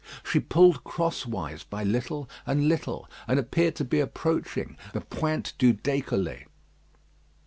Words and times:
She 0.23 0.39
pulled 0.39 0.83
crosswise 0.83 1.63
by 1.63 1.83
little 1.83 2.27
and 2.47 2.67
little, 2.67 3.07
and 3.27 3.37
appeared 3.37 3.75
to 3.75 3.85
be 3.85 3.99
approaching 3.99 4.75
the 4.93 5.01
Pointe 5.01 5.53
du 5.59 5.75
Décollé. 5.75 6.45